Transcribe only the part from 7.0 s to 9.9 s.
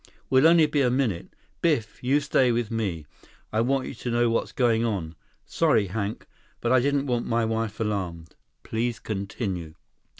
want my wife alarmed. Please continue."